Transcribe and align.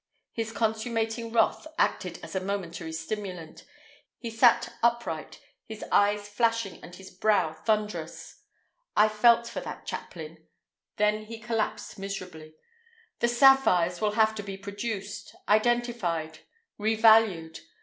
His 0.31 0.51
consummating 0.51 1.31
wrath 1.31 1.67
acted 1.77 2.17
as 2.23 2.33
a 2.33 2.39
momentary 2.39 2.91
stimulant. 2.91 3.65
He 4.17 4.31
sat 4.31 4.73
upright, 4.81 5.39
his 5.67 5.83
eyes 5.91 6.27
flashing 6.27 6.83
and 6.83 6.95
his 6.95 7.11
brow 7.11 7.53
thunderous. 7.53 8.41
I 8.97 9.07
felt 9.07 9.45
for 9.45 9.59
that 9.59 9.85
chaplain. 9.85 10.47
Then 10.95 11.25
he 11.25 11.37
collapsed 11.37 11.99
miserably. 11.99 12.55
"The 13.19 13.27
sapphires 13.27 14.01
will 14.01 14.13
have 14.13 14.33
to 14.33 14.41
be 14.41 14.57
produced, 14.57 15.35
identified, 15.47 16.39
revalued. 16.79 17.59